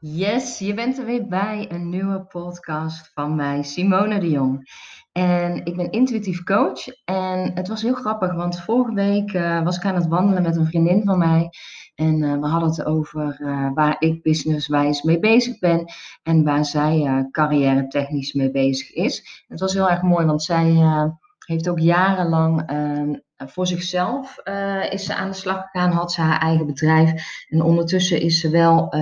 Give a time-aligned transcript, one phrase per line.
[0.00, 4.70] Yes, je bent er weer bij een nieuwe podcast van mij, Simone de Jong.
[5.12, 6.86] En ik ben intuïtief coach.
[7.04, 10.56] En het was heel grappig, want vorige week uh, was ik aan het wandelen met
[10.56, 11.50] een vriendin van mij.
[11.94, 15.84] En uh, we hadden het over uh, waar ik businesswijs mee bezig ben
[16.22, 19.44] en waar zij carrière technisch mee bezig is.
[19.48, 20.74] Het was heel erg mooi, want zij
[21.46, 24.38] heeft ook jarenlang ehm, voor zichzelf
[24.90, 27.12] is ze aan de slag gegaan, had ze haar eigen bedrijf.
[27.48, 28.94] En ondertussen is ze wel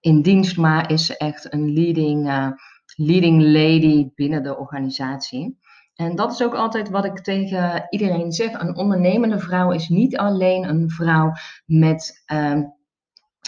[0.00, 2.52] in dienst, maar is ze echt een leading,
[2.96, 5.58] leading lady binnen de organisatie.
[6.00, 8.60] En dat is ook altijd wat ik tegen iedereen zeg.
[8.60, 11.32] Een ondernemende vrouw is niet alleen een vrouw
[11.66, 12.60] met, uh,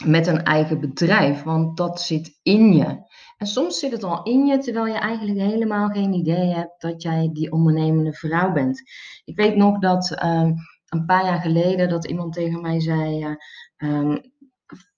[0.04, 3.10] met een eigen bedrijf, want dat zit in je.
[3.42, 7.02] En soms zit het al in je, terwijl je eigenlijk helemaal geen idee hebt dat
[7.02, 8.82] jij die ondernemende vrouw bent.
[9.24, 10.50] Ik weet nog dat uh,
[10.88, 13.36] een paar jaar geleden dat iemand tegen mij zei.
[13.76, 14.16] Uh,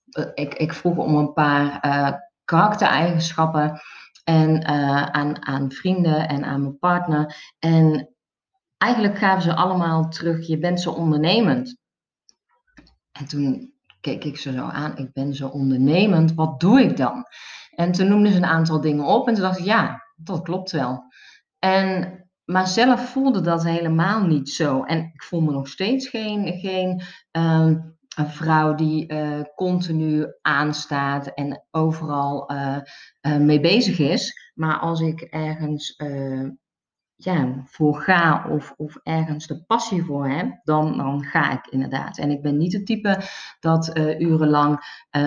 [0.09, 2.11] eh, ik, ik vroeg om een paar uh,
[2.43, 3.79] karaktereigenschappen
[4.23, 4.65] en,
[5.13, 7.53] aan, aan vrienden en aan mijn partner.
[7.59, 8.09] En
[8.77, 11.77] eigenlijk gaven ze allemaal terug, je bent zo ondernemend.
[13.11, 17.25] En toen keek ik ze zo aan, ik ben zo ondernemend, wat doe ik dan?
[17.75, 20.71] En toen noemden ze een aantal dingen op en toen dacht ik, ja, dat klopt
[20.71, 21.03] wel.
[21.59, 24.83] En, maar zelf voelde dat helemaal niet zo.
[24.83, 27.01] En ik voel me nog steeds geen, geen
[27.37, 27.71] uh,
[28.15, 32.77] een vrouw die uh, continu aanstaat en overal uh,
[33.21, 34.51] uh, mee bezig is.
[34.53, 35.95] Maar als ik ergens
[37.15, 42.17] ja, voor ga of, of ergens de passie voor heb, dan, dan ga ik inderdaad.
[42.17, 43.21] En ik ben niet het type
[43.59, 44.79] dat urenlang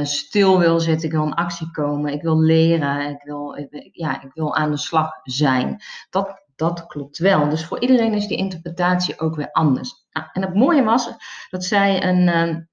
[0.02, 1.08] stil wil zitten.
[1.08, 2.12] Ik wil in actie komen.
[2.12, 3.10] Ik wil leren.
[3.10, 5.82] Ik wil, ja, ik wil aan de slag zijn.
[6.10, 7.48] Dat, dat klopt wel.
[7.48, 10.06] Dus voor iedereen is die interpretatie ook weer anders.
[10.10, 11.10] Nou, en het mooie was
[11.50, 12.66] dat zij een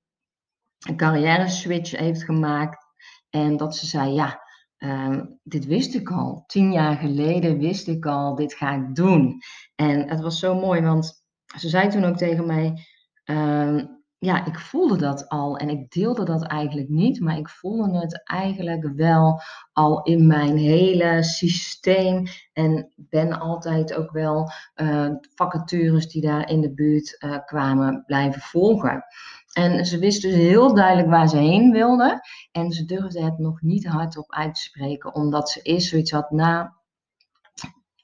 [0.85, 2.85] een carrière switch heeft gemaakt.
[3.29, 4.41] En dat ze zei, ja,
[4.79, 6.43] uh, dit wist ik al.
[6.47, 9.37] Tien jaar geleden wist ik al, dit ga ik doen.
[9.75, 11.25] En het was zo mooi, want
[11.57, 12.85] ze zei toen ook tegen mij,
[13.25, 13.83] uh,
[14.17, 18.21] ja, ik voelde dat al en ik deelde dat eigenlijk niet, maar ik voelde het
[18.23, 19.41] eigenlijk wel
[19.73, 26.61] al in mijn hele systeem en ben altijd ook wel uh, vacatures die daar in
[26.61, 29.05] de buurt uh, kwamen blijven volgen.
[29.53, 32.19] En ze wist dus heel duidelijk waar ze heen wilde.
[32.51, 36.31] En ze durfde het nog niet hardop uit te spreken, omdat ze eerst zoiets had
[36.31, 36.73] na.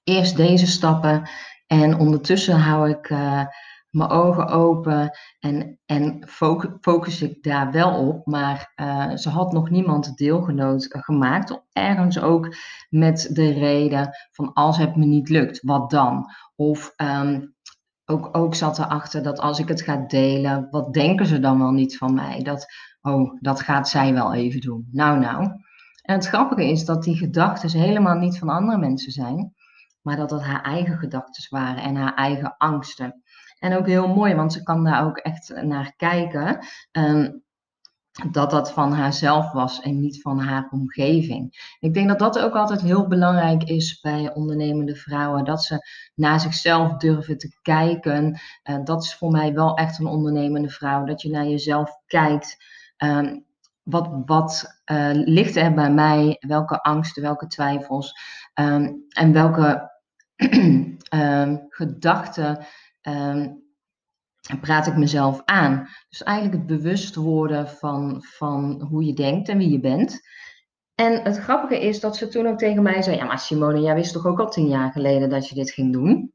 [0.03, 1.29] Eerst deze stappen.
[1.67, 3.45] En ondertussen hou ik uh,
[3.91, 6.27] mijn ogen open en, en
[6.81, 8.25] focus ik daar wel op.
[8.25, 11.61] Maar uh, ze had nog niemand deelgenoot gemaakt.
[11.71, 12.55] Ergens ook
[12.89, 16.25] met de reden van als het me niet lukt, wat dan?
[16.55, 17.55] Of um,
[18.05, 21.71] ook, ook zat erachter dat als ik het ga delen, wat denken ze dan wel
[21.71, 22.43] niet van mij?
[22.43, 22.65] Dat,
[23.01, 24.87] oh, dat gaat zij wel even doen.
[24.91, 25.43] Nou, nou.
[26.01, 29.53] En het grappige is dat die gedachten helemaal niet van andere mensen zijn,
[30.01, 33.21] maar dat het haar eigen gedachten waren en haar eigen angsten.
[33.61, 36.65] En ook heel mooi, want ze kan daar ook echt naar kijken.
[36.91, 37.43] Um,
[38.31, 41.75] dat dat van haarzelf was en niet van haar omgeving.
[41.79, 46.39] Ik denk dat dat ook altijd heel belangrijk is bij ondernemende vrouwen, dat ze naar
[46.39, 48.39] zichzelf durven te kijken.
[48.83, 52.57] Dat is voor mij wel echt een ondernemende vrouw, dat je naar jezelf kijkt.
[52.97, 53.45] Um,
[53.83, 56.37] wat wat uh, ligt er bij mij?
[56.39, 58.13] Welke angsten, welke twijfels
[58.53, 59.91] um, en welke
[61.69, 62.65] gedachten
[64.61, 65.87] praat ik mezelf aan.
[66.09, 70.19] Dus eigenlijk het bewust worden van, van hoe je denkt en wie je bent.
[70.95, 73.95] En het grappige is dat ze toen ook tegen mij zei: Ja, maar Simone, jij
[73.95, 76.33] wist toch ook al tien jaar geleden dat je dit ging doen?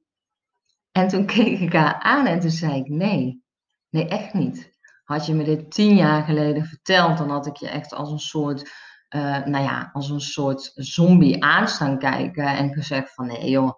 [0.93, 3.43] En toen keek ik haar aan en toen zei ik: Nee,
[3.91, 4.75] nee, echt niet.
[5.05, 8.19] Had je me dit tien jaar geleden verteld, dan had ik je echt als een
[8.19, 8.71] soort,
[9.11, 13.73] uh, nou ja, als een soort zombie aanstaan kijken en gezegd: van nee, joh,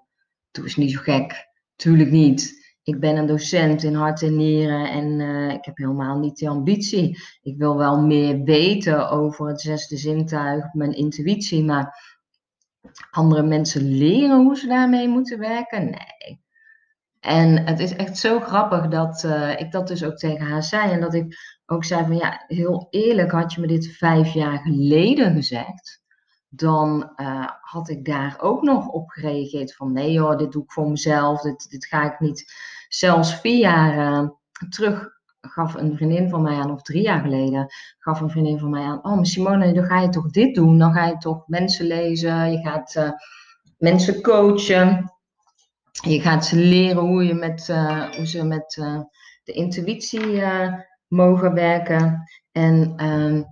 [0.50, 1.46] doe eens niet zo gek.
[1.76, 2.57] Tuurlijk niet
[2.88, 6.48] ik ben een docent in hart en nieren en uh, ik heb helemaal niet die
[6.48, 7.18] ambitie.
[7.42, 12.16] Ik wil wel meer weten over het zesde zintuig, mijn intuïtie, maar
[13.10, 15.84] andere mensen leren hoe ze daarmee moeten werken?
[15.84, 16.40] Nee.
[17.20, 20.92] En het is echt zo grappig dat uh, ik dat dus ook tegen haar zei
[20.92, 21.36] en dat ik
[21.66, 26.02] ook zei van ja, heel eerlijk had je me dit vijf jaar geleden gezegd
[26.48, 30.72] dan uh, had ik daar ook nog op gereageerd van nee joh, dit doe ik
[30.72, 32.52] voor mezelf, dit, dit ga ik niet
[32.88, 34.28] Zelfs vier jaar uh,
[34.68, 37.66] terug gaf een vriendin van mij aan, of drie jaar geleden,
[37.98, 40.78] gaf een vriendin van mij aan, oh Simone, dan ga je toch dit doen?
[40.78, 43.10] Dan ga je toch mensen lezen, je gaat uh,
[43.78, 45.12] mensen coachen,
[45.90, 48.74] je gaat ze leren hoe, je met, uh, hoe ze met
[49.44, 50.42] de intuïtie
[51.06, 52.22] mogen werken.
[52.52, 53.42] En ehm,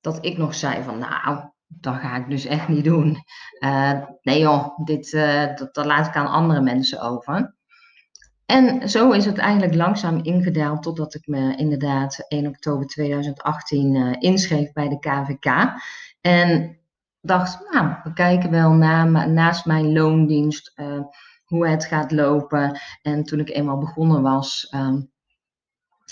[0.00, 3.16] dat ik nog zei van, nou, dat ga ik dus echt niet doen.
[4.22, 5.10] Nee joh, dit,
[5.72, 7.56] dat, laat ik aan andere mensen over.
[8.50, 14.14] En zo is het eigenlijk langzaam ingedaald totdat ik me inderdaad 1 oktober 2018 uh,
[14.18, 15.72] inschreef bij de KVK.
[16.20, 16.78] En
[17.20, 20.72] dacht, nou, we kijken wel na, naast mijn loondienst
[21.44, 22.80] hoe het gaat lopen.
[23.02, 25.10] En toen ik eenmaal begonnen was um,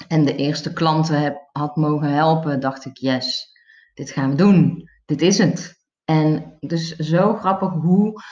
[0.09, 3.57] en de eerste klanten heb, had mogen helpen, dacht ik, yes,
[3.95, 4.91] dit gaan we doen.
[5.05, 5.85] Dit is het.
[6.05, 8.23] En dus zo grappig hoe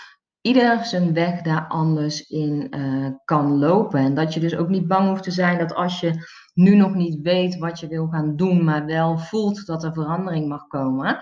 [0.47, 4.01] ieder zijn weg daar anders in uh, kan lopen.
[4.01, 6.95] En dat je dus ook niet bang hoeft te zijn dat als je nu nog
[6.95, 11.19] niet weet wat je wil gaan doen, maar wel voelt dat er verandering mag komen,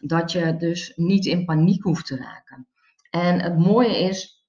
[0.00, 2.68] dat je dus niet in paniek hoeft te raken.
[3.10, 4.44] En het mooie is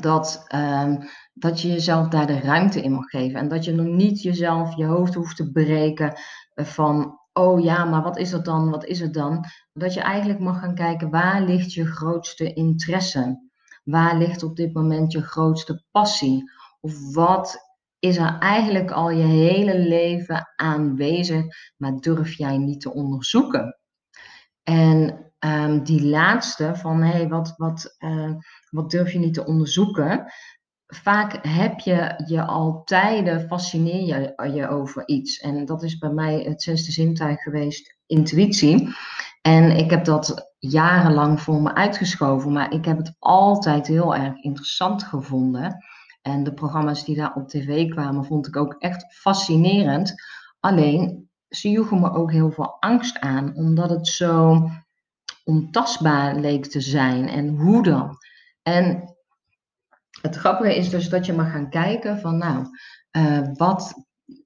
[0.00, 0.98] dat, um,
[1.34, 3.40] dat je jezelf daar de ruimte in mag geven.
[3.40, 6.18] En dat je nog niet jezelf je hoofd hoeft te breken
[6.54, 8.70] van, oh ja, maar wat is dat dan?
[8.70, 9.44] Wat is het dan?
[9.72, 13.48] Dat je eigenlijk mag gaan kijken, waar ligt je grootste interesse?
[13.84, 16.50] Waar ligt op dit moment je grootste passie?
[16.80, 17.66] Of wat
[17.98, 21.44] is er eigenlijk al je hele leven aanwezig,
[21.76, 23.78] maar durf jij niet te onderzoeken?
[24.62, 28.34] En um, die laatste van hé, wat, wat, uh,
[28.70, 30.32] wat durf je niet te onderzoeken?
[30.86, 35.38] Vaak heb je je al tijden, fascineer je je over iets.
[35.38, 38.94] En dat is bij mij het zesde zintuig geweest, intuïtie.
[39.42, 44.42] En ik heb dat jarenlang voor me uitgeschoven, maar ik heb het altijd heel erg
[44.42, 45.84] interessant gevonden.
[46.22, 50.14] En de programma's die daar op tv kwamen, vond ik ook echt fascinerend.
[50.60, 54.66] Alleen, ze joegen me ook heel veel angst aan, omdat het zo
[55.44, 57.28] ontastbaar leek te zijn.
[57.28, 58.16] En hoe dan?
[58.62, 59.15] En
[60.26, 62.66] het grappige is dus dat je mag gaan kijken van nou,
[63.16, 63.94] uh, wat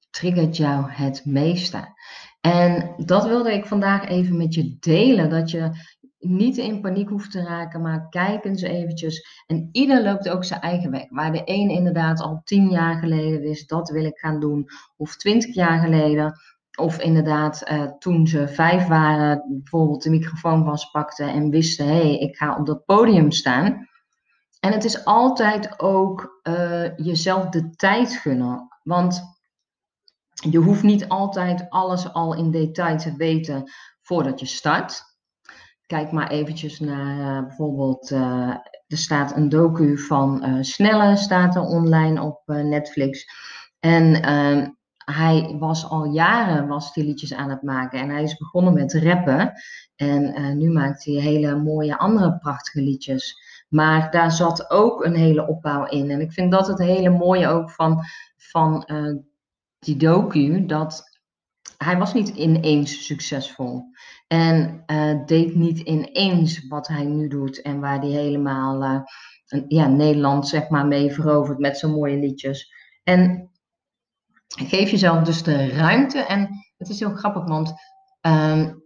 [0.09, 1.99] triggert jou het meeste?
[2.41, 5.29] En dat wilde ik vandaag even met je delen.
[5.29, 5.69] Dat je
[6.19, 9.43] niet in paniek hoeft te raken, maar kijk eens eventjes.
[9.47, 11.05] En ieder loopt ook zijn eigen weg.
[11.09, 14.65] Waar de een inderdaad al tien jaar geleden wist, dat wil ik gaan doen.
[14.97, 16.39] Of twintig jaar geleden.
[16.79, 22.17] Of inderdaad, uh, toen ze vijf waren, bijvoorbeeld de microfoon vastpakten en wisten, hé, hey,
[22.17, 23.89] ik ga op dat podium staan.
[24.61, 28.67] En het is altijd ook uh, jezelf de tijd gunnen.
[28.83, 29.21] Want
[30.49, 33.71] je hoeft niet altijd alles al in detail te weten
[34.01, 35.03] voordat je start.
[35.85, 38.55] Kijk maar eventjes naar uh, bijvoorbeeld, uh,
[38.87, 43.25] er staat een docu van Snelle, staat er online op Netflix.
[43.79, 44.69] En ehm,
[45.05, 47.99] hij was al jaren was die liedjes aan het maken.
[47.99, 49.53] En hij is begonnen met rappen.
[49.95, 53.50] En nu maakt hij hele mooie andere prachtige liedjes.
[53.71, 56.09] Maar daar zat ook een hele opbouw in.
[56.09, 58.03] En ik vind dat het hele mooie ook van,
[58.37, 59.17] van uh,
[59.79, 60.65] die docu.
[60.65, 61.03] Dat
[61.77, 63.83] hij was niet ineens succesvol.
[64.27, 67.61] En uh, deed niet ineens wat hij nu doet.
[67.61, 72.73] En waar hij helemaal uh, ja, Nederland zeg maar mee verovert met zijn mooie liedjes.
[73.03, 73.49] En
[74.47, 76.19] geef jezelf dus de ruimte.
[76.19, 77.73] En het is heel grappig, want
[78.21, 78.80] um,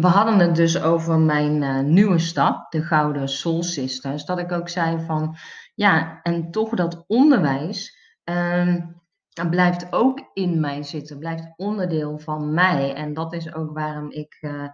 [0.00, 4.24] we hadden het dus over mijn uh, nieuwe stap, de Gouden Soul Sisters.
[4.24, 5.36] Dat ik ook zei van,
[5.74, 9.02] ja, en toch dat onderwijs um,
[9.50, 12.94] blijft ook in mij zitten, blijft onderdeel van mij.
[12.94, 14.68] En dat is ook waarom ik uh,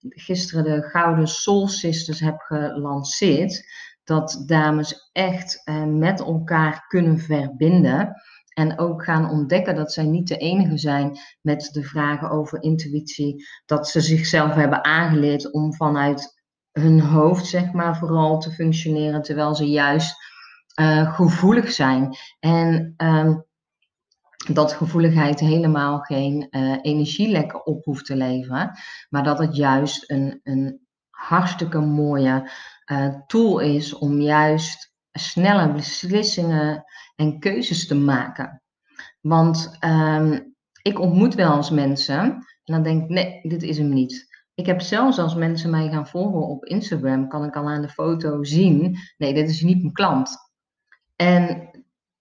[0.00, 3.64] gisteren de Gouden Soul Sisters heb gelanceerd.
[4.04, 8.14] Dat dames echt uh, met elkaar kunnen verbinden.
[8.58, 13.46] En ook gaan ontdekken dat zij niet de enige zijn met de vragen over intuïtie.
[13.66, 19.22] Dat ze zichzelf hebben aangeleerd om vanuit hun hoofd, zeg maar, vooral te functioneren.
[19.22, 20.16] Terwijl ze juist
[20.80, 22.16] uh, gevoelig zijn.
[22.40, 23.44] En um,
[24.52, 28.78] dat gevoeligheid helemaal geen uh, op hoeft te leveren.
[29.08, 32.50] Maar dat het juist een, een hartstikke mooie
[32.92, 36.84] uh, tool is om juist snelle beslissingen
[37.16, 38.62] en keuzes te maken.
[39.20, 42.18] Want um, ik ontmoet wel eens mensen
[42.64, 44.26] en dan denk ik, nee, dit is hem niet.
[44.54, 47.88] Ik heb zelfs als mensen mij gaan volgen op Instagram, kan ik al aan de
[47.88, 50.36] foto zien, nee, dit is niet mijn klant.
[51.16, 51.70] En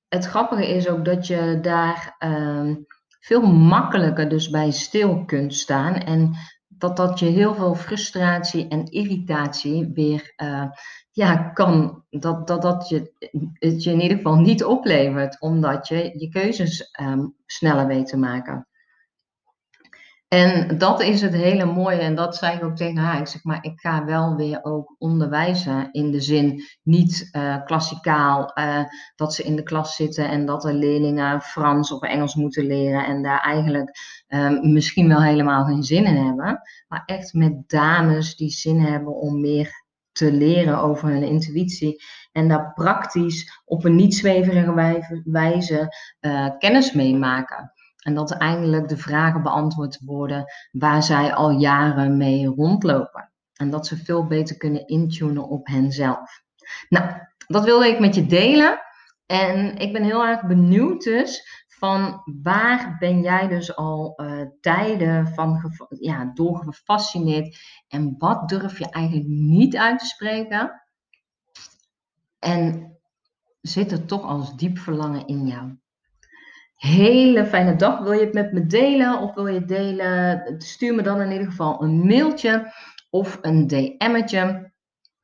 [0.08, 2.86] het grappige is ook dat je daar um,
[3.20, 6.36] veel makkelijker dus bij stil kunt staan en
[6.77, 10.65] dat dat je heel veel frustratie en irritatie weer uh,
[11.12, 13.12] ja, kan, dat, dat, dat je,
[13.53, 18.17] het je in ieder geval niet oplevert, omdat je je keuzes um, sneller weet te
[18.17, 18.67] maken.
[20.27, 22.00] En dat is het hele mooie.
[22.00, 23.19] En dat zei ik ook tegen haar.
[23.19, 25.91] Ik zeg maar, ik ga wel weer ook onderwijzen.
[25.91, 28.84] In de zin niet uh, klassikaal uh,
[29.15, 33.05] dat ze in de klas zitten en dat de leerlingen Frans of Engels moeten leren.
[33.05, 33.91] En daar eigenlijk
[34.27, 36.62] uh, misschien wel helemaal geen zin in hebben.
[36.88, 42.03] Maar echt met dames die zin hebben om meer te leren over hun intuïtie.
[42.31, 47.72] En daar praktisch op een niet zweverige wijze uh, kennis mee maken.
[48.04, 53.32] En dat eindelijk de vragen beantwoord worden waar zij al jaren mee rondlopen.
[53.54, 56.42] En dat ze veel beter kunnen intunen op henzelf.
[56.89, 57.12] Nou,
[57.48, 58.80] dat wilde ik met je delen.
[59.25, 65.27] En ik ben heel erg benieuwd dus van waar ben jij dus al uh, tijden
[65.27, 70.82] van ja, door gefascineerd en wat durf je eigenlijk niet uit te spreken?
[72.39, 72.98] En
[73.62, 75.77] zit er toch als diep verlangen in jou?
[76.77, 78.00] Hele fijne dag.
[78.00, 80.43] Wil je het met me delen of wil je het delen?
[80.57, 82.74] Stuur me dan in ieder geval een mailtje
[83.10, 84.72] of een DM'tje.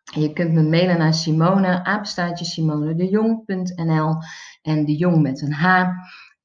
[0.04, 4.16] Je kunt me mailen naar Simone, apenstaartje simonedejong.nl
[4.62, 5.88] en de jong met een H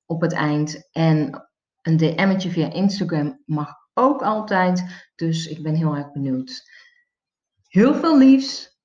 [0.07, 0.89] op het eind.
[0.93, 1.49] En
[1.83, 5.11] een DM'tje via Instagram mag ook altijd.
[5.15, 6.63] Dus ik ben heel erg benieuwd.
[7.69, 8.78] Heel veel liefs.